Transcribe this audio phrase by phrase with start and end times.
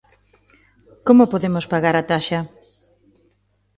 [1.07, 2.39] Como podemos pagar a taxa?